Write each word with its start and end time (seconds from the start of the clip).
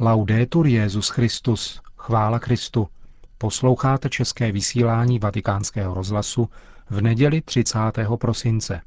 Laudetur 0.00 0.66
Jezus 0.66 1.08
Christus, 1.08 1.80
chvála 1.96 2.38
Kristu. 2.38 2.88
Posloucháte 3.38 4.08
české 4.08 4.52
vysílání 4.52 5.18
Vatikánského 5.18 5.94
rozhlasu 5.94 6.48
v 6.90 7.00
neděli 7.02 7.40
30. 7.40 7.78
prosince. 8.16 8.80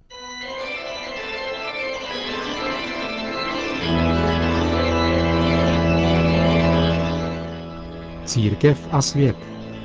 Církev 8.26 8.88
a 8.92 9.02
svět. 9.02 9.38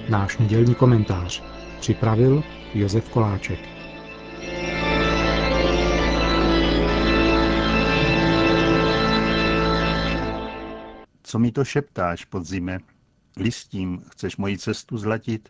Náš 0.08 0.38
nedělní 0.38 0.74
komentář. 0.74 1.42
Připravil 1.80 2.42
Josef 2.74 3.08
Koláček. 3.08 3.83
Co 11.34 11.38
mi 11.38 11.52
to 11.52 11.64
šeptáš, 11.64 12.24
podzime? 12.24 12.78
Listím, 13.36 14.02
chceš 14.10 14.36
moji 14.36 14.58
cestu 14.58 14.98
zlatit? 14.98 15.48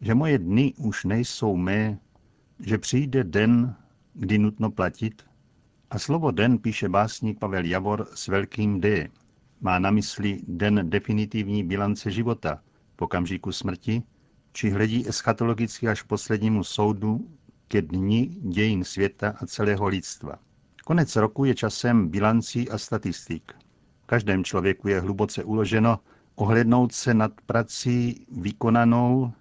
Že 0.00 0.14
moje 0.14 0.38
dny 0.38 0.74
už 0.76 1.04
nejsou 1.04 1.56
mé, 1.56 1.98
že 2.60 2.78
přijde 2.78 3.24
den, 3.24 3.74
kdy 4.14 4.38
nutno 4.38 4.70
platit? 4.70 5.22
A 5.90 5.98
slovo 5.98 6.30
den 6.30 6.58
píše 6.58 6.88
básník 6.88 7.38
Pavel 7.38 7.64
Javor 7.64 8.08
s 8.14 8.28
velkým 8.28 8.80
D. 8.80 9.08
Má 9.60 9.78
na 9.78 9.90
mysli 9.90 10.40
den 10.48 10.90
definitivní 10.90 11.64
bilance 11.64 12.10
života, 12.10 12.62
po 12.96 13.06
kamžiku 13.06 13.52
smrti, 13.52 14.02
či 14.52 14.70
hledí 14.70 15.08
eschatologicky 15.08 15.88
až 15.88 16.02
poslednímu 16.02 16.64
soudu 16.64 17.28
ke 17.68 17.82
dni 17.82 18.26
dějin 18.26 18.84
světa 18.84 19.34
a 19.40 19.46
celého 19.46 19.86
lidstva. 19.88 20.38
Konec 20.84 21.16
roku 21.16 21.44
je 21.44 21.54
časem 21.54 22.08
bilancí 22.08 22.70
a 22.70 22.78
statistik 22.78 23.67
každém 24.08 24.44
člověku 24.44 24.88
je 24.88 25.00
hluboce 25.00 25.44
uloženo 25.44 25.98
ohlednout 26.34 26.92
se 26.92 27.14
nad 27.14 27.32
prací 27.46 28.26
vykonanou, 28.32 29.32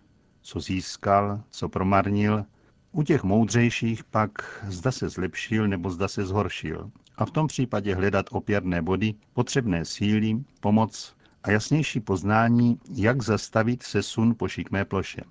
co 0.41 0.59
získal, 0.59 1.43
co 1.49 1.69
promarnil, 1.69 2.45
u 2.91 3.03
těch 3.03 3.23
moudřejších 3.23 4.03
pak 4.03 4.31
zda 4.67 4.91
se 4.91 5.09
zlepšil 5.09 5.67
nebo 5.67 5.89
zda 5.89 6.07
se 6.07 6.25
zhoršil. 6.25 6.91
A 7.15 7.25
v 7.25 7.31
tom 7.31 7.47
případě 7.47 7.95
hledat 7.95 8.25
opěrné 8.31 8.81
body, 8.81 9.13
potřebné 9.33 9.85
síly, 9.85 10.43
pomoc 10.59 11.15
a 11.43 11.51
jasnější 11.51 11.99
poznání, 11.99 12.79
jak 12.95 13.21
zastavit 13.21 13.83
sesun 13.83 14.35
po 14.37 14.47
šikmé 14.47 14.85
ploše. 14.85 15.21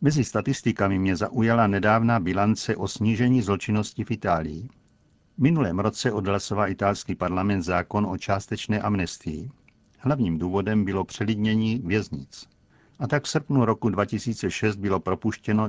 Mezi 0.00 0.24
statistikami 0.24 0.98
mě 0.98 1.16
zaujala 1.16 1.66
nedávná 1.66 2.20
bilance 2.20 2.76
o 2.76 2.88
snížení 2.88 3.42
zločinnosti 3.42 4.04
v 4.04 4.10
Itálii 4.10 4.68
minulém 5.40 5.78
roce 5.78 6.12
odhlasoval 6.12 6.68
italský 6.68 7.14
parlament 7.14 7.62
zákon 7.62 8.06
o 8.06 8.18
částečné 8.18 8.80
amnestii. 8.80 9.50
Hlavním 9.98 10.38
důvodem 10.38 10.84
bylo 10.84 11.04
přelidnění 11.04 11.82
věznic. 11.84 12.48
A 12.98 13.06
tak 13.06 13.24
v 13.24 13.28
srpnu 13.28 13.64
roku 13.64 13.88
2006 13.88 14.76
bylo 14.76 15.00
propuštěno 15.00 15.68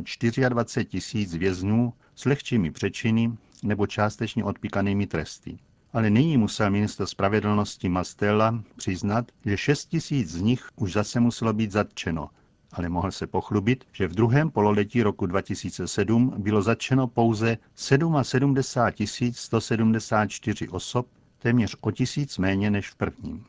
24 0.50 0.86
tisíc 0.86 1.36
vězňů 1.36 1.94
s 2.16 2.26
lehčími 2.26 2.72
přečiny 2.72 3.32
nebo 3.64 3.88
částečně 3.88 4.44
odpíkanými 4.44 5.08
tresty. 5.08 5.58
Ale 5.94 6.10
nyní 6.10 6.38
musel 6.38 6.72
ministr 6.72 7.06
spravedlnosti 7.06 7.90
Mastella 7.90 8.64
přiznat, 8.76 9.32
že 9.46 9.58
6 9.58 9.86
tisíc 9.86 10.30
z 10.30 10.42
nich 10.42 10.70
už 10.76 10.94
zase 10.94 11.20
muselo 11.20 11.54
být 11.54 11.72
zatčeno 11.72 12.30
ale 12.74 12.90
mohl 12.90 13.12
se 13.12 13.28
pochlubit, 13.28 13.84
že 13.92 14.08
v 14.08 14.16
druhém 14.16 14.50
pololetí 14.50 15.04
roku 15.04 15.26
2007 15.26 16.34
bylo 16.38 16.62
začeno 16.62 17.08
pouze 17.08 17.58
77 17.76 18.56
174 19.32 20.70
osob, 20.70 21.08
téměř 21.40 21.76
o 21.82 21.92
tisíc 21.92 22.38
méně 22.38 22.72
než 22.72 22.90
v 22.90 22.96
prvním. 22.96 23.46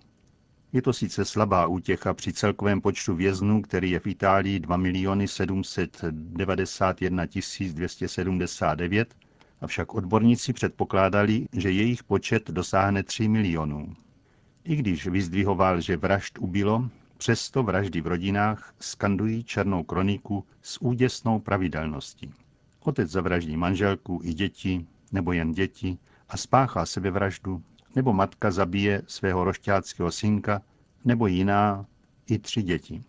Je 0.73 0.83
to 0.83 0.93
sice 0.93 1.25
slabá 1.25 1.67
útěcha 1.67 2.15
při 2.15 2.33
celkovém 2.33 2.81
počtu 2.81 3.15
věznů, 3.15 3.63
který 3.63 3.91
je 3.91 4.01
v 4.01 4.07
Itálii 4.07 4.61
2 4.61 4.79
791 5.27 7.25
279, 7.73 9.15
avšak 9.61 9.95
odborníci 9.95 10.53
předpokládali, 10.53 11.47
že 11.53 11.71
jejich 11.71 12.05
počet 12.05 12.51
dosáhne 12.51 13.03
3 13.03 13.29
milionů. 13.29 13.95
I 14.65 14.77
když 14.77 15.07
vyzdvihoval, 15.07 15.81
že 15.81 15.97
vražd 15.97 16.39
ubilo, 16.39 16.91
Přesto 17.23 17.63
vraždy 17.63 18.01
v 18.01 18.07
rodinách 18.07 18.75
skandují 18.81 19.45
černou 19.45 19.83
kroniku 19.83 20.45
s 20.63 20.83
úděsnou 20.83 21.39
pravidelností. 21.39 22.35
Otec 22.81 23.11
zavraždí 23.11 23.57
manželku 23.57 24.21
i 24.25 24.35
děti, 24.35 24.87
nebo 25.13 25.33
jen 25.33 25.53
děti, 25.53 25.99
a 26.29 26.37
spáchá 26.37 26.87
sebevraždu, 26.87 27.63
nebo 27.97 28.13
matka 28.13 28.51
zabije 28.51 29.03
svého 29.07 29.45
rošťáckého 29.45 30.13
synka, 30.13 30.63
nebo 31.05 31.27
jiná, 31.27 31.87
i 32.27 32.39
tři 32.39 32.63
děti. 32.63 33.03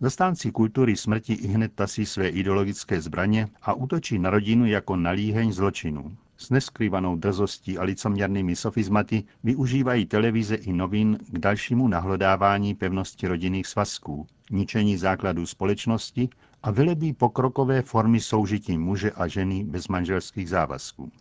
Zastánci 0.00 0.50
kultury 0.50 0.96
smrti 0.96 1.32
i 1.32 1.46
hned 1.46 1.72
tasí 1.74 2.06
své 2.06 2.28
ideologické 2.28 3.00
zbraně 3.00 3.48
a 3.62 3.72
útočí 3.72 4.18
na 4.18 4.30
rodinu 4.30 4.66
jako 4.66 4.96
na 4.96 5.10
líheň 5.10 5.52
zločinů. 5.52 6.16
S 6.40 6.50
neskrývanou 6.50 7.16
drzostí 7.16 7.78
a 7.78 7.82
licoměrnými 7.82 8.56
sofizmaty 8.56 9.24
využívají 9.44 10.06
televize 10.06 10.54
i 10.54 10.72
novin 10.72 11.18
k 11.28 11.38
dalšímu 11.38 11.88
nahlodávání 11.88 12.74
pevnosti 12.74 13.26
rodinných 13.26 13.66
svazků, 13.66 14.26
ničení 14.50 14.96
základů 14.96 15.46
společnosti 15.46 16.28
a 16.62 16.70
vylebí 16.70 17.12
pokrokové 17.12 17.82
formy 17.82 18.20
soužití 18.20 18.78
muže 18.78 19.10
a 19.10 19.26
ženy 19.26 19.64
bez 19.64 19.88
manželských 19.88 20.48
závazků. 20.48 21.12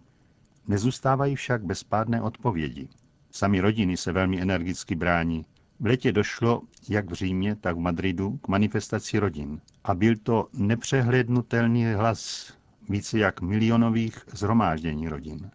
Nezůstávají 0.68 1.36
však 1.36 1.64
bezpádné 1.64 2.22
odpovědi. 2.22 2.88
Sami 3.32 3.60
rodiny 3.60 3.98
se 3.98 4.12
velmi 4.12 4.42
energicky 4.42 4.96
brání. 4.96 5.46
V 5.80 5.86
letě 5.86 6.12
došlo, 6.12 6.62
jak 6.90 7.10
v 7.10 7.14
Římě, 7.14 7.56
tak 7.56 7.76
v 7.76 7.80
Madridu, 7.80 8.38
k 8.38 8.48
manifestaci 8.48 9.20
rodin. 9.20 9.62
A 9.84 9.94
byl 9.94 10.16
to 10.24 10.48
nepřehlednutelný 10.54 11.86
hlas 11.86 12.54
více 12.90 13.20
jak 13.20 13.42
milionových 13.42 14.18
zhromáždění 14.34 15.10
rodin. 15.10 15.52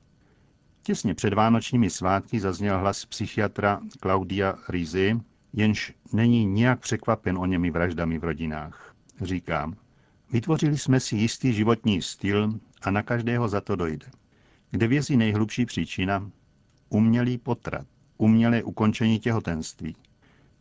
Těsně 0.82 1.14
před 1.14 1.34
vánočními 1.34 1.90
svátky 1.90 2.40
zazněl 2.40 2.78
hlas 2.78 3.04
psychiatra 3.04 3.80
Claudia 4.02 4.54
Rizy, 4.68 5.20
jenž 5.52 5.94
není 6.12 6.44
nijak 6.44 6.80
překvapen 6.80 7.38
o 7.38 7.46
němi 7.46 7.70
vraždami 7.70 8.18
v 8.18 8.24
rodinách. 8.24 8.94
Říkám, 9.20 9.76
vytvořili 10.32 10.78
jsme 10.78 11.00
si 11.00 11.16
jistý 11.16 11.52
životní 11.52 12.02
styl 12.02 12.58
a 12.82 12.90
na 12.90 13.02
každého 13.02 13.48
za 13.48 13.60
to 13.60 13.76
dojde. 13.76 14.06
Kde 14.70 14.86
vězí 14.86 15.16
nejhlubší 15.16 15.66
příčina? 15.66 16.30
Umělý 16.88 17.38
potrat, 17.38 17.86
umělé 18.18 18.62
ukončení 18.62 19.18
těhotenství. 19.18 19.96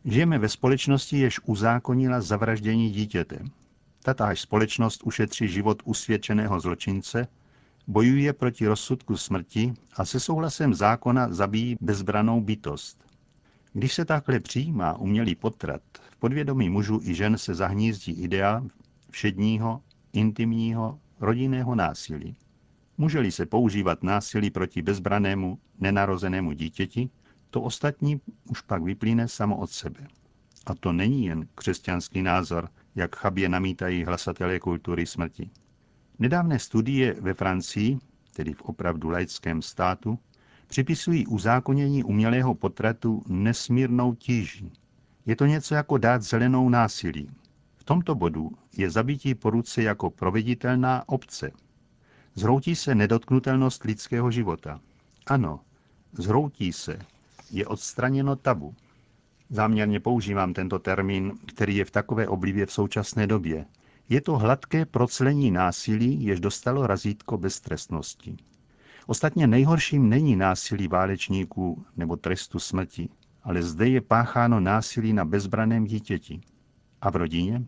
Žijeme 0.04 0.38
ve 0.38 0.48
společnosti, 0.48 1.18
jež 1.18 1.40
uzákonila 1.44 2.20
zavraždění 2.20 2.90
dítěte, 2.90 3.38
Tatáž 4.04 4.40
společnost 4.40 5.02
ušetří 5.04 5.48
život 5.48 5.82
usvědčeného 5.84 6.60
zločince, 6.60 7.28
bojuje 7.86 8.32
proti 8.32 8.66
rozsudku 8.66 9.16
smrti 9.16 9.74
a 9.96 10.04
se 10.04 10.20
souhlasem 10.20 10.74
zákona 10.74 11.32
zabíjí 11.32 11.76
bezbranou 11.80 12.40
bytost. 12.40 13.04
Když 13.72 13.94
se 13.94 14.04
takhle 14.04 14.40
přijímá 14.40 14.98
umělý 14.98 15.34
potrat, 15.34 15.82
v 16.10 16.16
podvědomí 16.16 16.70
mužů 16.70 17.00
i 17.02 17.14
žen 17.14 17.38
se 17.38 17.54
zahnízdí 17.54 18.12
idea 18.12 18.62
všedního, 19.10 19.82
intimního, 20.12 20.98
rodinného 21.20 21.74
násilí. 21.74 22.36
Může-li 22.98 23.32
se 23.32 23.46
používat 23.46 24.02
násilí 24.02 24.50
proti 24.50 24.82
bezbranému, 24.82 25.58
nenarozenému 25.78 26.52
dítěti, 26.52 27.10
to 27.50 27.62
ostatní 27.62 28.20
už 28.50 28.60
pak 28.60 28.82
vyplyne 28.82 29.28
samo 29.28 29.56
od 29.56 29.70
sebe. 29.70 30.06
A 30.66 30.74
to 30.74 30.92
není 30.92 31.24
jen 31.26 31.48
křesťanský 31.54 32.22
názor, 32.22 32.68
jak 32.94 33.16
chabě 33.16 33.48
namítají 33.48 34.04
hlasatelé 34.04 34.60
kultury 34.60 35.06
smrti. 35.06 35.50
Nedávné 36.18 36.58
studie 36.58 37.14
ve 37.20 37.34
Francii, 37.34 37.98
tedy 38.32 38.52
v 38.52 38.62
opravdu 38.62 39.08
laickém 39.08 39.62
státu, 39.62 40.18
připisují 40.66 41.26
uzákonění 41.26 42.04
umělého 42.04 42.54
potratu 42.54 43.22
nesmírnou 43.26 44.14
tíží. 44.14 44.72
Je 45.26 45.36
to 45.36 45.46
něco 45.46 45.74
jako 45.74 45.98
dát 45.98 46.22
zelenou 46.22 46.68
násilí. 46.68 47.30
V 47.76 47.84
tomto 47.84 48.14
bodu 48.14 48.50
je 48.76 48.90
zabití 48.90 49.34
po 49.34 49.50
ruce 49.50 49.82
jako 49.82 50.10
proveditelná 50.10 51.08
obce. 51.08 51.50
Zhroutí 52.34 52.76
se 52.76 52.94
nedotknutelnost 52.94 53.84
lidského 53.84 54.30
života. 54.30 54.80
Ano, 55.26 55.60
zhroutí 56.12 56.72
se, 56.72 56.98
je 57.50 57.66
odstraněno 57.66 58.36
tabu. 58.36 58.74
Záměrně 59.50 60.00
používám 60.00 60.54
tento 60.54 60.78
termín, 60.78 61.32
který 61.46 61.76
je 61.76 61.84
v 61.84 61.90
takové 61.90 62.28
oblibě 62.28 62.66
v 62.66 62.72
současné 62.72 63.26
době. 63.26 63.64
Je 64.08 64.20
to 64.20 64.38
hladké 64.38 64.86
proclení 64.86 65.50
násilí, 65.50 66.24
jež 66.24 66.40
dostalo 66.40 66.86
razítko 66.86 67.38
beztrestnosti. 67.38 68.36
Ostatně 69.06 69.46
nejhorším 69.46 70.08
není 70.08 70.36
násilí 70.36 70.88
válečníků 70.88 71.84
nebo 71.96 72.16
trestu 72.16 72.58
smrti, 72.58 73.08
ale 73.42 73.62
zde 73.62 73.88
je 73.88 74.00
pácháno 74.00 74.60
násilí 74.60 75.12
na 75.12 75.24
bezbraném 75.24 75.84
dítěti. 75.84 76.40
A 77.00 77.10
v 77.10 77.16
rodině? 77.16 77.64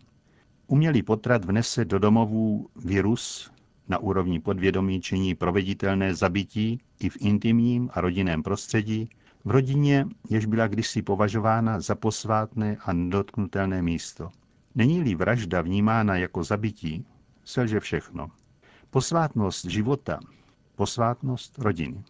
Umělý 0.67 1.03
potrat 1.03 1.45
vnese 1.45 1.85
do 1.85 1.99
domovů 1.99 2.69
virus, 2.75 3.51
na 3.87 3.97
úrovni 3.97 4.39
podvědomí 4.39 5.01
činí 5.01 5.35
proveditelné 5.35 6.15
zabití 6.15 6.79
i 6.99 7.09
v 7.09 7.17
intimním 7.19 7.89
a 7.93 8.01
rodinném 8.01 8.43
prostředí, 8.43 9.09
V 9.47 9.51
rodině, 9.51 10.07
jež 10.29 10.45
byla 10.45 10.67
kdysi 10.67 11.01
považována 11.01 11.79
za 11.79 11.95
posvátné 11.95 12.77
a 12.85 12.93
nedotknutelné 12.93 13.81
místo. 13.81 14.29
Není-li 14.75 15.15
vražda 15.15 15.61
vnímána 15.61 16.15
jako 16.15 16.43
zabití, 16.43 17.05
selže 17.43 17.79
všechno. 17.79 18.31
Posvátnost 18.89 19.65
života, 19.65 20.19
posvátnost 20.75 21.59
rodiny. 21.59 22.03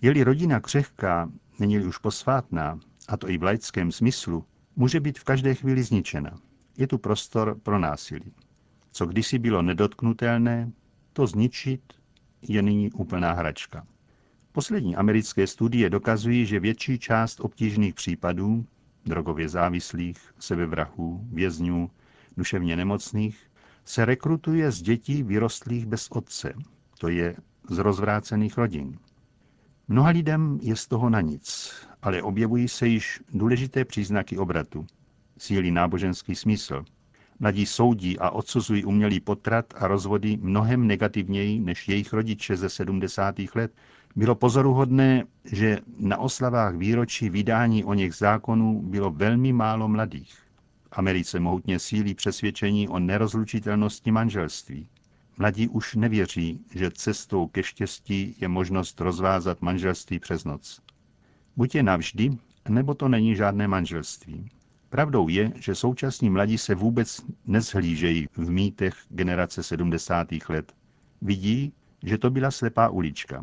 Je-li 0.00 0.22
rodina 0.22 0.60
křehká, 0.60 1.30
není-li 1.58 1.86
už 1.86 1.98
posvátná, 1.98 2.78
a 3.08 3.16
to 3.16 3.28
i 3.28 3.38
v 3.38 3.42
laickém 3.42 3.92
smyslu, 3.92 4.44
může 4.76 5.00
být 5.00 5.18
v 5.18 5.24
každé 5.24 5.54
chvíli 5.54 5.82
zničena. 5.82 6.38
Je 6.76 6.86
tu 6.86 6.98
prostor 6.98 7.58
pro 7.62 7.78
násilí. 7.78 8.32
Co 8.92 9.06
kdysi 9.06 9.38
bylo 9.38 9.62
nedotknutelné, 9.62 10.72
to 11.12 11.26
zničit 11.26 11.82
je 12.42 12.62
nyní 12.62 12.92
úplná 12.92 13.32
hračka. 13.32 13.86
Poslední 14.58 14.96
americké 14.96 15.46
studie 15.46 15.90
dokazují, 15.90 16.46
že 16.46 16.60
větší 16.60 16.98
část 16.98 17.40
obtížných 17.40 17.94
případů, 17.94 18.66
drogově 19.04 19.48
závislých, 19.48 20.18
sebevrahů, 20.38 21.20
vězňů, 21.32 21.90
duševně 22.36 22.76
nemocných, 22.76 23.50
se 23.84 24.04
rekrutuje 24.04 24.70
z 24.72 24.82
dětí 24.82 25.22
vyrostlých 25.22 25.86
bez 25.86 26.08
otce, 26.10 26.52
to 26.98 27.08
je 27.08 27.36
z 27.70 27.78
rozvrácených 27.78 28.58
rodin. 28.58 28.98
Mnoha 29.88 30.10
lidem 30.10 30.58
je 30.62 30.76
z 30.76 30.86
toho 30.86 31.10
na 31.10 31.20
nic, 31.20 31.72
ale 32.02 32.22
objevují 32.22 32.68
se 32.68 32.86
již 32.86 33.20
důležité 33.32 33.84
příznaky 33.84 34.38
obratu. 34.38 34.86
Sílí 35.38 35.70
náboženský 35.70 36.34
smysl. 36.34 36.84
Mladí 37.40 37.66
soudí 37.66 38.18
a 38.18 38.30
odsuzují 38.30 38.84
umělý 38.84 39.20
potrat 39.20 39.74
a 39.76 39.86
rozvody 39.88 40.38
mnohem 40.40 40.86
negativněji 40.86 41.60
než 41.60 41.88
jejich 41.88 42.12
rodiče 42.12 42.56
ze 42.56 42.68
70. 42.68 43.34
let. 43.54 43.72
Bylo 44.18 44.34
pozoruhodné, 44.34 45.24
že 45.44 45.78
na 45.98 46.18
oslavách 46.18 46.74
výročí 46.74 47.30
vydání 47.30 47.84
o 47.84 47.94
něch 47.94 48.14
zákonů 48.14 48.82
bylo 48.82 49.10
velmi 49.10 49.52
málo 49.52 49.88
mladých. 49.88 50.38
Americe 50.92 51.40
mohutně 51.40 51.78
sílí 51.78 52.14
přesvědčení 52.14 52.88
o 52.88 52.98
nerozlučitelnosti 52.98 54.10
manželství. 54.10 54.88
Mladí 55.36 55.68
už 55.68 55.94
nevěří, 55.94 56.60
že 56.74 56.90
cestou 56.90 57.46
ke 57.46 57.62
štěstí 57.62 58.36
je 58.40 58.48
možnost 58.48 59.00
rozvázat 59.00 59.62
manželství 59.62 60.18
přes 60.18 60.44
noc. 60.44 60.80
Buď 61.56 61.74
je 61.74 61.82
navždy, 61.82 62.30
nebo 62.68 62.94
to 62.94 63.08
není 63.08 63.36
žádné 63.36 63.68
manželství. 63.68 64.50
Pravdou 64.90 65.28
je, 65.28 65.52
že 65.56 65.74
současní 65.74 66.30
mladí 66.30 66.58
se 66.58 66.74
vůbec 66.74 67.20
nezhlížejí 67.46 68.28
v 68.36 68.50
mýtech 68.50 68.94
generace 69.08 69.62
70. 69.62 70.28
let. 70.48 70.72
Vidí, 71.22 71.72
že 72.02 72.18
to 72.18 72.30
byla 72.30 72.50
slepá 72.50 72.88
ulička. 72.88 73.42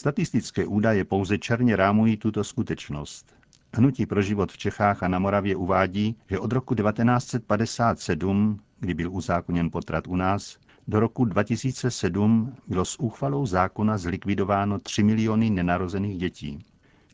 Statistické 0.00 0.66
údaje 0.66 1.04
pouze 1.04 1.38
černě 1.38 1.76
rámují 1.76 2.16
tuto 2.16 2.44
skutečnost. 2.44 3.34
Hnutí 3.72 4.06
pro 4.06 4.22
život 4.22 4.52
v 4.52 4.58
Čechách 4.58 5.02
a 5.02 5.08
na 5.08 5.18
Moravě 5.18 5.56
uvádí, 5.56 6.16
že 6.30 6.38
od 6.38 6.52
roku 6.52 6.74
1957, 6.74 8.60
kdy 8.80 8.94
byl 8.94 9.12
uzákoněn 9.12 9.70
potrat 9.70 10.06
u 10.06 10.16
nás, 10.16 10.58
do 10.88 11.00
roku 11.00 11.24
2007 11.24 12.54
bylo 12.68 12.84
s 12.84 13.00
úchvalou 13.00 13.46
zákona 13.46 13.98
zlikvidováno 13.98 14.78
3 14.78 15.02
miliony 15.02 15.50
nenarozených 15.50 16.18
dětí. 16.18 16.64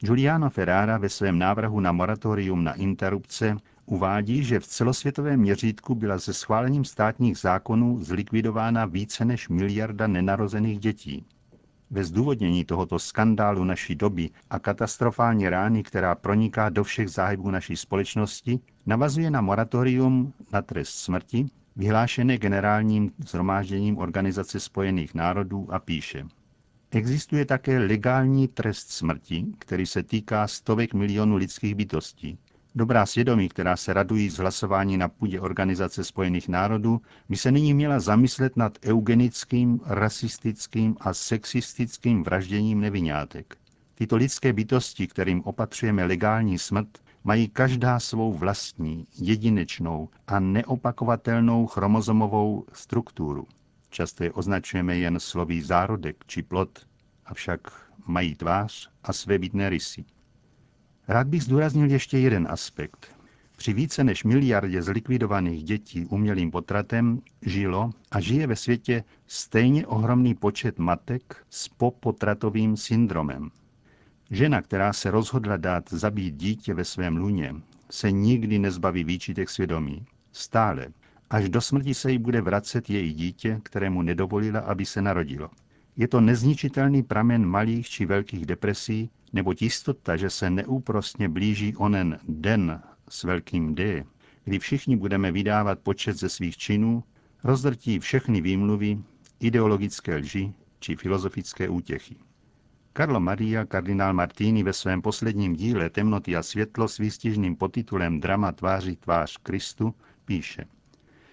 Giuliano 0.00 0.50
Ferrara 0.50 0.98
ve 0.98 1.08
svém 1.08 1.38
návrhu 1.38 1.80
na 1.80 1.92
moratorium 1.92 2.64
na 2.64 2.72
interrupce 2.72 3.56
uvádí, 3.86 4.44
že 4.44 4.60
v 4.60 4.66
celosvětovém 4.66 5.40
měřítku 5.40 5.94
byla 5.94 6.18
se 6.18 6.34
schválením 6.34 6.84
státních 6.84 7.38
zákonů 7.38 7.98
zlikvidována 8.04 8.84
více 8.84 9.24
než 9.24 9.48
miliarda 9.48 10.06
nenarozených 10.06 10.78
dětí. 10.78 11.24
Ve 11.90 12.04
zdůvodnění 12.04 12.64
tohoto 12.64 12.98
skandálu 12.98 13.64
naší 13.64 13.94
doby 13.94 14.30
a 14.50 14.58
katastrofální 14.58 15.48
rány, 15.48 15.82
která 15.82 16.14
proniká 16.14 16.68
do 16.68 16.84
všech 16.84 17.08
záhybů 17.08 17.50
naší 17.50 17.76
společnosti, 17.76 18.60
navazuje 18.86 19.30
na 19.30 19.40
moratorium 19.40 20.32
na 20.52 20.62
trest 20.62 20.94
smrti, 20.94 21.46
vyhlášené 21.76 22.38
generálním 22.38 23.12
zhromážděním 23.28 23.98
Organizace 23.98 24.60
spojených 24.60 25.14
národů 25.14 25.66
a 25.70 25.78
píše. 25.78 26.24
Existuje 26.90 27.44
také 27.46 27.78
legální 27.78 28.48
trest 28.48 28.90
smrti, 28.90 29.46
který 29.58 29.86
se 29.86 30.02
týká 30.02 30.48
stovek 30.48 30.94
milionů 30.94 31.36
lidských 31.36 31.74
bytostí. 31.74 32.38
Dobrá 32.78 33.06
svědomí, 33.06 33.48
která 33.48 33.76
se 33.76 33.92
radují 33.92 34.30
z 34.30 34.38
hlasování 34.38 34.96
na 34.96 35.08
půdě 35.08 35.40
Organizace 35.40 36.04
spojených 36.04 36.48
národů, 36.48 37.00
by 37.28 37.36
se 37.36 37.52
nyní 37.52 37.74
měla 37.74 38.00
zamyslet 38.00 38.56
nad 38.56 38.78
eugenickým, 38.84 39.80
rasistickým 39.84 40.96
a 41.00 41.14
sexistickým 41.14 42.22
vražděním 42.22 42.80
nevinátek. 42.80 43.58
Tyto 43.94 44.16
lidské 44.16 44.52
bytosti, 44.52 45.06
kterým 45.06 45.42
opatřujeme 45.44 46.04
legální 46.04 46.58
smrt, 46.58 46.88
mají 47.24 47.48
každá 47.48 48.00
svou 48.00 48.32
vlastní, 48.32 49.06
jedinečnou 49.18 50.08
a 50.26 50.40
neopakovatelnou 50.40 51.66
chromozomovou 51.66 52.64
strukturu. 52.72 53.46
Často 53.90 54.24
je 54.24 54.32
označujeme 54.32 54.96
jen 54.96 55.20
slový 55.20 55.62
zárodek 55.62 56.24
či 56.26 56.42
plod, 56.42 56.86
avšak 57.26 57.60
mají 58.06 58.34
tvář 58.34 58.90
a 59.04 59.12
své 59.12 59.38
bytné 59.38 59.70
rysy. 59.70 60.04
Rád 61.08 61.26
bych 61.26 61.42
zdůraznil 61.42 61.90
ještě 61.90 62.18
jeden 62.18 62.46
aspekt. 62.50 63.06
Při 63.56 63.72
více 63.72 64.04
než 64.04 64.24
miliardě 64.24 64.82
zlikvidovaných 64.82 65.64
dětí 65.64 66.06
umělým 66.06 66.50
potratem 66.50 67.20
žilo 67.42 67.90
a 68.10 68.20
žije 68.20 68.46
ve 68.46 68.56
světě 68.56 69.04
stejně 69.26 69.86
ohromný 69.86 70.34
počet 70.34 70.78
matek 70.78 71.44
s 71.50 71.68
popotratovým 71.68 72.76
syndromem. 72.76 73.50
Žena, 74.30 74.62
která 74.62 74.92
se 74.92 75.10
rozhodla 75.10 75.56
dát 75.56 75.90
zabít 75.90 76.34
dítě 76.34 76.74
ve 76.74 76.84
svém 76.84 77.16
luně, 77.16 77.54
se 77.90 78.10
nikdy 78.10 78.58
nezbaví 78.58 79.04
výčitek 79.04 79.50
svědomí. 79.50 80.06
Stále, 80.32 80.86
Až 81.30 81.48
do 81.48 81.60
smrti 81.60 81.94
se 81.94 82.12
jí 82.12 82.18
bude 82.18 82.40
vracet 82.40 82.90
její 82.90 83.12
dítě, 83.12 83.60
kterému 83.62 84.02
nedovolila, 84.02 84.60
aby 84.60 84.86
se 84.86 85.02
narodilo. 85.02 85.50
Je 85.96 86.08
to 86.08 86.20
nezničitelný 86.20 87.02
pramen 87.02 87.46
malých 87.46 87.88
či 87.88 88.06
velkých 88.06 88.46
depresí, 88.46 89.10
nebo 89.32 89.52
jistota, 89.60 90.16
že 90.16 90.30
se 90.30 90.50
neúprostně 90.50 91.28
blíží 91.28 91.76
onen 91.76 92.18
den 92.28 92.82
s 93.08 93.24
velkým 93.24 93.74
D, 93.74 94.04
kdy 94.44 94.58
všichni 94.58 94.96
budeme 94.96 95.32
vydávat 95.32 95.78
počet 95.78 96.16
ze 96.16 96.28
svých 96.28 96.56
činů, 96.56 97.04
rozdrtí 97.44 97.98
všechny 97.98 98.40
výmluvy, 98.40 98.98
ideologické 99.40 100.16
lži 100.16 100.52
či 100.80 100.96
filozofické 100.96 101.68
útěchy. 101.68 102.16
Carlo 102.96 103.20
Maria 103.20 103.64
kardinál 103.64 104.14
Martini 104.14 104.62
ve 104.62 104.72
svém 104.72 105.02
posledním 105.02 105.56
díle 105.56 105.90
Temnoty 105.90 106.36
a 106.36 106.42
světlo 106.42 106.88
s 106.88 106.98
výstižným 106.98 107.56
podtitulem 107.56 108.20
Drama 108.20 108.52
tváří 108.52 108.96
tvář 108.96 109.36
Kristu 109.36 109.94
píše– 110.24 110.64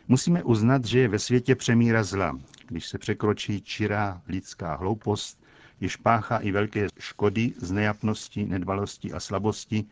Musíme 0.07 0.43
uznat, 0.43 0.86
že 0.86 1.00
je 1.00 1.07
ve 1.07 1.19
světě 1.19 1.55
přemíra 1.55 2.03
zla, 2.03 2.39
když 2.67 2.88
se 2.88 2.98
překročí 2.98 3.62
čirá 3.62 4.22
lidská 4.27 4.75
hloupost, 4.75 5.43
jež 5.81 5.95
páchá 5.95 6.38
i 6.38 6.51
velké 6.51 6.88
škody 7.00 7.53
z 7.57 7.72
nejapnosti, 7.72 8.45
nedbalosti 8.45 9.13
a 9.13 9.19
slabosti, 9.19 9.86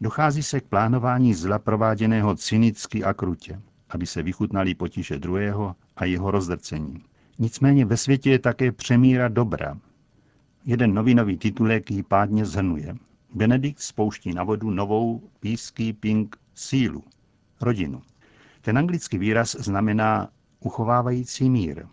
dochází 0.00 0.42
se 0.42 0.60
k 0.60 0.64
plánování 0.64 1.34
zla 1.34 1.58
prováděného 1.58 2.34
cynicky 2.36 3.04
a 3.04 3.14
krutě, 3.14 3.60
aby 3.88 4.06
se 4.06 4.22
vychutnali 4.22 4.74
potíže 4.74 5.18
druhého 5.18 5.76
a 5.96 6.04
jeho 6.04 6.30
rozdrcení. 6.30 7.04
Nicméně 7.38 7.84
ve 7.84 7.96
světě 7.96 8.30
je 8.30 8.38
také 8.38 8.72
přemíra 8.72 9.28
dobra. 9.28 9.78
Jeden 10.64 10.94
novinový 10.94 11.36
titulek 11.36 11.90
ji 11.90 12.02
pádně 12.02 12.46
zhrnuje. 12.46 12.96
Benedikt 13.34 13.80
spouští 13.80 14.34
na 14.34 14.44
vodu 14.44 14.70
novou 14.70 15.30
peacekeeping 15.40 16.36
sílu, 16.54 17.04
rodinu. 17.60 18.02
Ten 18.68 18.78
anglický 18.78 19.18
výraz 19.18 19.56
znamená 19.58 20.28
uchovávající 20.60 21.50
mír. 21.50 21.86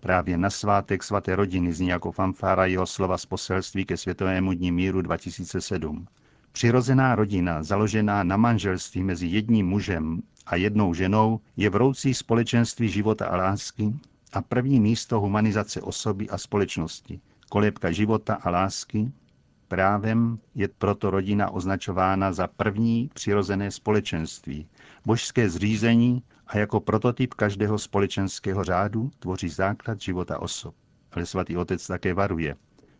Právě 0.00 0.38
na 0.38 0.50
svátek 0.50 1.02
svaté 1.02 1.36
rodiny 1.36 1.72
zní 1.72 1.88
jako 1.88 2.12
fanfára 2.12 2.66
jeho 2.66 2.86
slova 2.86 3.18
z 3.18 3.26
poselství 3.26 3.84
ke 3.84 3.96
Světovému 3.96 4.52
dní 4.52 4.72
míru 4.72 5.02
2007. 5.02 6.06
Přirozená 6.52 7.14
rodina, 7.14 7.62
založená 7.62 8.22
na 8.22 8.36
manželství 8.36 9.02
mezi 9.02 9.26
jedním 9.26 9.66
mužem 9.66 10.22
a 10.46 10.56
jednou 10.56 10.94
ženou, 10.94 11.40
je 11.56 11.70
vroucí 11.70 12.14
společenství 12.14 12.88
života 12.88 13.26
a 13.26 13.36
lásky 13.36 13.94
a 14.32 14.42
první 14.42 14.80
místo 14.80 15.20
humanizace 15.20 15.80
osoby 15.80 16.28
a 16.28 16.38
společnosti, 16.38 17.20
kolébka 17.48 17.90
života 17.90 18.34
a 18.34 18.50
lásky, 18.50 19.12
Právem 19.70 20.38
je 20.54 20.68
proto 20.68 21.10
rodina 21.10 21.50
označována 21.50 22.32
za 22.32 22.46
první 22.46 23.10
přirozené 23.14 23.70
společenství, 23.70 24.66
božské 25.06 25.50
zřízení 25.50 26.22
a 26.46 26.58
jako 26.58 26.80
prototyp 26.80 27.34
každého 27.34 27.78
společenského 27.78 28.64
řádu 28.64 29.10
tvoří 29.18 29.48
základ 29.48 30.00
života 30.00 30.38
osob. 30.38 30.74
Ale 31.12 31.26
svatý 31.26 31.56
otec 31.56 31.86
také 31.86 32.14
varuje. 32.14 32.56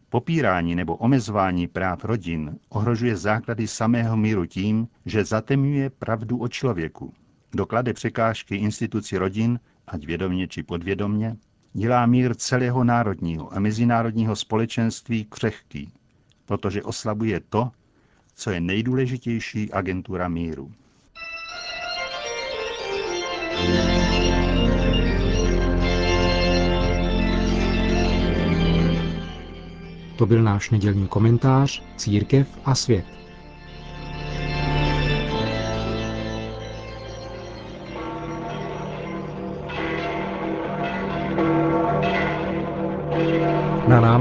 Popírání 0.08 0.74
nebo 0.74 0.96
omezování 0.96 1.68
práv 1.68 2.04
rodin 2.04 2.58
ohrožuje 2.68 3.16
základy 3.16 3.66
samého 3.66 4.16
míru 4.16 4.46
tím, 4.46 4.88
že 5.06 5.24
zatemňuje 5.24 5.90
pravdu 5.90 6.38
o 6.38 6.48
člověku. 6.48 7.14
Kdo 7.50 7.66
klade 7.66 7.92
překážky 7.92 8.56
instituci 8.56 9.18
rodin, 9.18 9.60
ať 9.86 10.06
vědomně 10.06 10.48
či 10.48 10.62
podvědomně, 10.62 11.36
dělá 11.72 12.06
mír 12.06 12.34
celého 12.34 12.84
národního 12.84 13.54
a 13.54 13.60
mezinárodního 13.60 14.36
společenství 14.36 15.24
křehký, 15.24 15.92
protože 16.50 16.82
oslabuje 16.82 17.40
to, 17.48 17.70
co 18.34 18.50
je 18.50 18.60
nejdůležitější 18.60 19.72
agentura 19.72 20.28
míru. 20.28 20.72
To 30.18 30.26
byl 30.26 30.42
náš 30.42 30.70
nedělní 30.70 31.08
komentář 31.08 31.82
Církev 31.96 32.48
a 32.64 32.74
svět. 32.74 33.19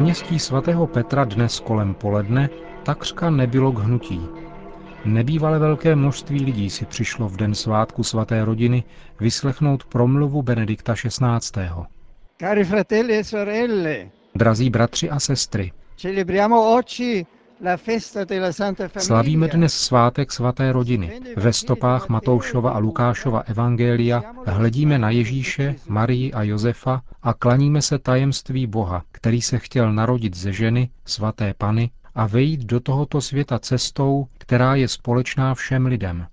Náměstí 0.10 0.40
svatého 0.40 0.88
Petra 0.88 1.26
dnes 1.26 1.60
kolem 1.60 1.94
poledne 1.94 2.50
takřka 2.84 3.30
nebylo 3.30 3.72
k 3.72 3.80
hnutí. 3.80 4.22
Nebývalé 5.06 5.60
velké 5.60 5.96
množství 5.96 6.46
lidí 6.46 6.70
si 6.70 6.86
přišlo 6.86 7.30
v 7.30 7.38
den 7.38 7.56
svátku 7.56 8.04
svaté 8.04 8.46
rodiny 8.46 8.84
vyslechnout 9.20 9.84
promluvu 9.84 10.42
Benedikta 10.42 10.94
XVI. 10.94 11.70
Cari 12.40 12.64
fratelli 12.64 13.18
e 13.18 13.24
sorelle, 13.24 14.10
Drazí 14.36 14.70
bratři 14.70 15.10
a 15.10 15.20
sestry, 15.20 15.72
celebriamo 15.98 16.78
oggi 16.78 17.26
slavíme 18.98 19.48
dnes 19.48 19.74
svátek 19.74 20.32
svaté 20.32 20.72
rodiny. 20.72 21.20
Ve 21.36 21.54
stopách 21.54 22.10
Matoušova 22.10 22.72
a 22.72 22.78
Lukášova 22.78 23.40
evangelia 23.40 24.24
hledíme 24.46 25.00
na 25.00 25.10
Ježíše, 25.10 25.76
Marii 25.88 26.34
a 26.34 26.44
Josefa 26.44 27.02
a 27.24 27.34
klaníme 27.34 27.82
se 27.82 28.00
tajemství 28.00 28.68
Boha, 28.68 29.04
který 29.12 29.42
se 29.42 29.60
chtěl 29.60 29.94
narodit 29.94 30.36
ze 30.38 30.54
ženy, 30.54 30.90
svaté 31.06 31.54
Pany, 31.58 31.90
a 32.16 32.28
vejít 32.28 32.66
do 32.66 32.80
tohoto 32.80 33.22
světa 33.22 33.60
cestou, 33.60 34.28
která 34.38 34.76
je 34.76 34.88
společná 34.88 35.56
všem 35.56 35.86
lidem. 35.86 36.28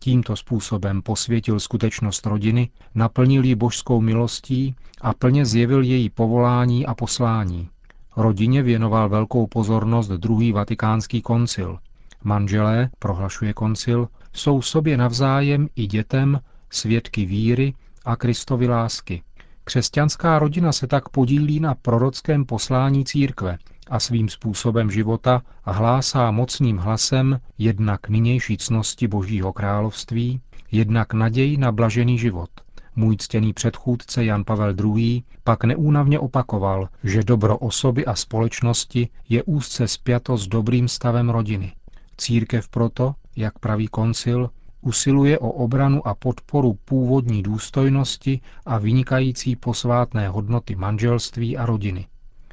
Tímto 0.00 0.36
způsobem 0.36 1.02
posvětil 1.02 1.60
skutečnost 1.60 2.26
rodiny, 2.26 2.70
naplnil 2.94 3.44
ji 3.44 3.54
božskou 3.54 4.00
milostí 4.00 4.74
a 5.00 5.14
plně 5.14 5.46
zjevil 5.46 5.82
její 5.82 6.10
povolání 6.10 6.86
a 6.86 6.94
poslání. 6.94 7.68
Rodině 8.16 8.62
věnoval 8.62 9.08
velkou 9.08 9.46
pozornost 9.46 10.08
druhý 10.08 10.52
vatikánský 10.52 11.22
koncil. 11.22 11.78
Manželé, 12.24 12.90
prohlašuje 12.98 13.52
koncil, 13.52 14.08
jsou 14.32 14.62
sobě 14.62 14.96
navzájem 14.96 15.68
i 15.76 15.86
dětem 15.86 16.40
svědky 16.70 17.24
víry 17.24 17.74
a 18.04 18.16
Kristovy 18.16 18.68
lásky. 18.68 19.22
Křesťanská 19.64 20.38
rodina 20.38 20.72
se 20.72 20.86
tak 20.86 21.08
podílí 21.08 21.60
na 21.60 21.74
prorockém 21.74 22.44
poslání 22.44 23.04
církve 23.04 23.58
a 23.90 24.00
svým 24.00 24.28
způsobem 24.28 24.90
života 24.90 25.42
hlásá 25.62 26.30
mocným 26.30 26.78
hlasem 26.78 27.40
jednak 27.58 28.08
nynější 28.08 28.56
cnosti 28.56 29.08
Božího 29.08 29.52
království, 29.52 30.40
jednak 30.72 31.14
naději 31.14 31.56
na 31.56 31.72
blažený 31.72 32.18
život. 32.18 32.50
Můj 32.96 33.16
ctěný 33.16 33.52
předchůdce 33.52 34.24
Jan 34.24 34.44
Pavel 34.44 34.74
II. 34.84 35.22
pak 35.44 35.64
neúnavně 35.64 36.18
opakoval, 36.18 36.88
že 37.04 37.22
dobro 37.22 37.58
osoby 37.58 38.06
a 38.06 38.14
společnosti 38.14 39.08
je 39.28 39.42
úzce 39.42 39.88
spjato 39.88 40.36
s 40.36 40.46
dobrým 40.46 40.88
stavem 40.88 41.30
rodiny. 41.30 41.72
Církev 42.16 42.68
proto, 42.68 43.14
jak 43.36 43.58
praví 43.58 43.88
koncil, 43.88 44.50
usiluje 44.80 45.38
o 45.38 45.50
obranu 45.50 46.06
a 46.06 46.14
podporu 46.14 46.78
původní 46.84 47.42
důstojnosti 47.42 48.40
a 48.66 48.78
vynikající 48.78 49.56
posvátné 49.56 50.28
hodnoty 50.28 50.74
manželství 50.76 51.56
a 51.56 51.66
rodiny. 51.66 52.06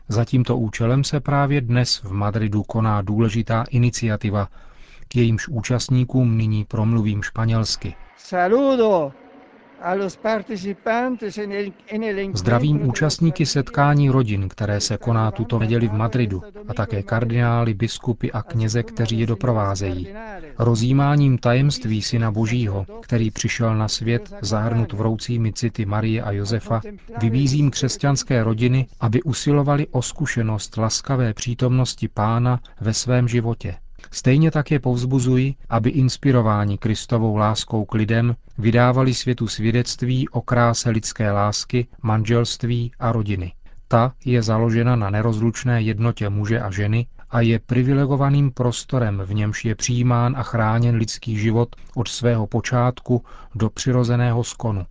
Za 0.07 0.25
tímto 0.25 0.57
účelem 0.57 1.03
se 1.03 1.19
právě 1.19 1.61
dnes 1.61 2.03
v 2.03 2.11
Madridu 2.11 2.63
koná 2.63 3.01
důležitá 3.01 3.63
iniciativa, 3.69 4.47
k 5.07 5.15
jejímž 5.15 5.47
účastníkům 5.47 6.37
nyní 6.37 6.65
promluvím 6.65 7.23
španělsky. 7.23 7.95
Saludo 8.17 9.11
Zdravím 12.33 12.87
účastníky 12.87 13.45
setkání 13.45 14.09
rodin, 14.09 14.49
které 14.49 14.79
se 14.79 14.97
koná 14.97 15.31
tuto 15.31 15.59
neděli 15.59 15.87
v 15.87 15.93
Madridu, 15.93 16.43
a 16.67 16.73
také 16.73 17.03
kardinály, 17.03 17.73
biskupy 17.73 18.31
a 18.31 18.41
kněze, 18.43 18.83
kteří 18.83 19.19
je 19.19 19.27
doprovázejí. 19.27 20.07
Rozjímáním 20.59 21.37
tajemství 21.37 22.01
Syna 22.01 22.31
Božího, 22.31 22.85
který 23.01 23.31
přišel 23.31 23.75
na 23.77 23.87
svět 23.87 24.33
zahrnut 24.41 24.93
vroucími 24.93 25.53
city 25.53 25.85
Marie 25.85 26.23
a 26.23 26.31
Josefa, 26.31 26.81
vybízím 27.21 27.71
křesťanské 27.71 28.43
rodiny, 28.43 28.87
aby 28.99 29.21
usilovali 29.21 29.87
o 29.87 30.01
zkušenost 30.01 30.77
laskavé 30.77 31.33
přítomnosti 31.33 32.07
Pána 32.07 32.59
ve 32.81 32.93
svém 32.93 33.27
životě. 33.27 33.75
Stejně 34.11 34.51
tak 34.51 34.71
je 34.71 34.79
povzbuzuji, 34.79 35.55
aby 35.69 35.89
inspirováni 35.89 36.77
Kristovou 36.77 37.35
láskou 37.35 37.85
k 37.85 37.93
lidem 37.93 38.35
vydávali 38.57 39.13
světu 39.13 39.47
svědectví 39.47 40.29
o 40.29 40.41
kráse 40.41 40.89
lidské 40.89 41.31
lásky, 41.31 41.87
manželství 42.01 42.91
a 42.99 43.11
rodiny. 43.11 43.53
Ta 43.87 44.13
je 44.25 44.43
založena 44.43 44.95
na 44.95 45.09
nerozlučné 45.09 45.81
jednotě 45.81 46.29
muže 46.29 46.59
a 46.59 46.71
ženy 46.71 47.07
a 47.29 47.41
je 47.41 47.59
privilegovaným 47.59 48.51
prostorem, 48.51 49.21
v 49.25 49.33
němž 49.33 49.65
je 49.65 49.75
přijímán 49.75 50.35
a 50.37 50.43
chráněn 50.43 50.95
lidský 50.95 51.37
život 51.37 51.75
od 51.95 52.07
svého 52.07 52.47
počátku 52.47 53.23
do 53.55 53.69
přirozeného 53.69 54.43
skonu. 54.43 54.85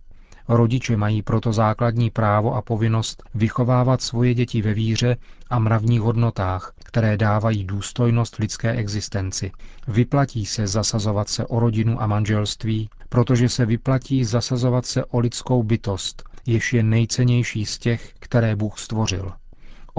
Rodiče 0.51 0.97
mají 0.97 1.21
proto 1.21 1.53
základní 1.53 2.09
právo 2.09 2.55
a 2.55 2.61
povinnost 2.61 3.23
vychovávat 3.35 4.01
svoje 4.01 4.33
děti 4.33 4.61
ve 4.61 4.73
víře 4.73 5.17
a 5.49 5.59
mravních 5.59 6.01
hodnotách, 6.01 6.73
které 6.85 7.17
dávají 7.17 7.63
důstojnost 7.63 8.35
lidské 8.35 8.71
existenci. 8.71 9.51
Vyplatí 9.87 10.45
se 10.45 10.67
zasazovat 10.67 11.29
se 11.29 11.45
o 11.45 11.59
rodinu 11.59 12.01
a 12.01 12.07
manželství, 12.07 12.89
protože 13.09 13.49
se 13.49 13.65
vyplatí 13.65 14.23
zasazovat 14.23 14.85
se 14.85 15.05
o 15.05 15.19
lidskou 15.19 15.63
bytost, 15.63 16.23
jež 16.45 16.73
je 16.73 16.83
nejcennější 16.83 17.65
z 17.65 17.77
těch, 17.77 18.13
které 18.19 18.55
Bůh 18.55 18.79
stvořil. 18.79 19.31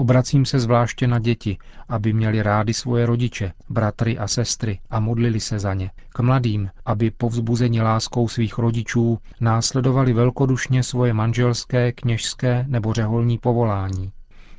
Obracím 0.01 0.45
se 0.45 0.59
zvláště 0.59 1.07
na 1.07 1.19
děti, 1.19 1.57
aby 1.89 2.13
měli 2.13 2.41
rádi 2.41 2.73
svoje 2.73 3.05
rodiče, 3.05 3.53
bratry 3.69 4.17
a 4.17 4.27
sestry 4.27 4.79
a 4.89 4.99
modlili 4.99 5.39
se 5.39 5.59
za 5.59 5.73
ně. 5.73 5.91
K 6.09 6.19
mladým, 6.19 6.69
aby 6.85 7.11
povzbuzeni 7.11 7.81
láskou 7.81 8.27
svých 8.27 8.57
rodičů 8.57 9.17
následovali 9.41 10.13
velkodušně 10.13 10.83
svoje 10.83 11.13
manželské, 11.13 11.91
kněžské 11.91 12.65
nebo 12.67 12.93
řeholní 12.93 13.37
povolání. 13.37 14.11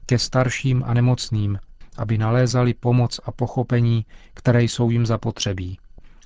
Ke 0.06 0.18
starším 0.18 0.82
a 0.86 0.94
nemocným, 0.94 1.58
aby 1.96 2.18
nalézali 2.18 2.74
pomoc 2.74 3.20
a 3.24 3.32
pochopení, 3.32 4.06
které 4.34 4.62
jsou 4.62 4.90
jim 4.90 5.06
zapotřebí. 5.06 5.78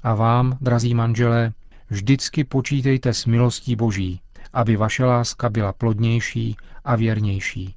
A 0.03 0.15
vám, 0.15 0.59
drazí 0.61 0.95
manželé, 0.95 1.53
vždycky 1.91 2.45
počítejte 2.45 3.15
s 3.15 3.27
milostí 3.27 3.77
Boží, 3.77 4.21
aby 4.53 4.77
vaše 4.77 5.05
láska 5.05 5.51
byla 5.51 5.73
plodnější 5.73 6.57
a 6.85 6.97
věrnější 6.97 7.76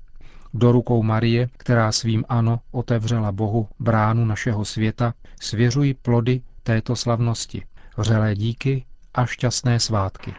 do 0.53 0.71
rukou 0.71 1.03
Marie, 1.03 1.49
která 1.57 1.91
svým 1.91 2.25
ano 2.29 2.59
otevřela 2.71 3.31
Bohu 3.31 3.67
bránu 3.79 4.25
našeho 4.25 4.65
světa, 4.65 5.13
svěřují 5.41 5.93
plody 5.93 6.41
této 6.63 6.95
slavnosti, 6.95 7.63
vřelé 7.97 8.35
díky 8.35 8.85
a 9.13 9.25
šťastné 9.25 9.79
svátky. 9.79 10.33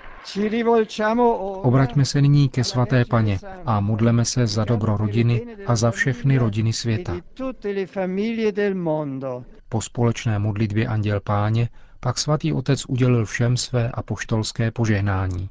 Obraťme 1.62 2.04
se 2.04 2.20
nyní 2.22 2.48
ke 2.48 2.64
svaté 2.64 3.04
paně 3.04 3.38
a 3.66 3.80
modleme 3.80 4.24
se 4.24 4.46
za 4.46 4.64
dobro 4.64 4.96
rodiny 4.96 5.46
a 5.66 5.76
za 5.76 5.90
všechny 5.90 6.38
rodiny 6.38 6.72
světa. 6.72 7.16
Po 9.68 9.80
společné 9.80 10.38
modlitbě 10.38 10.86
Anděl 10.86 11.20
Páně 11.20 11.68
pak 12.00 12.18
svatý 12.18 12.52
otec 12.52 12.84
udělil 12.88 13.24
všem 13.24 13.56
své 13.56 13.90
apoštolské 13.90 14.70
požehnání. 14.70 15.50